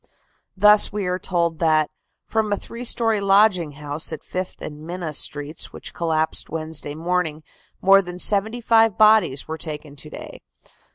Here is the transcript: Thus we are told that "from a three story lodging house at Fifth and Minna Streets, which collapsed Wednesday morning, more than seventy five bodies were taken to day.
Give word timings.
Thus 0.57 0.91
we 0.91 1.05
are 1.05 1.19
told 1.19 1.59
that 1.59 1.91
"from 2.25 2.51
a 2.51 2.57
three 2.57 2.83
story 2.83 3.21
lodging 3.21 3.73
house 3.73 4.11
at 4.11 4.23
Fifth 4.23 4.59
and 4.59 4.81
Minna 4.81 5.13
Streets, 5.13 5.71
which 5.71 5.93
collapsed 5.93 6.49
Wednesday 6.49 6.95
morning, 6.95 7.43
more 7.83 8.01
than 8.01 8.17
seventy 8.17 8.61
five 8.61 8.97
bodies 8.97 9.47
were 9.47 9.59
taken 9.59 9.95
to 9.97 10.09
day. 10.09 10.41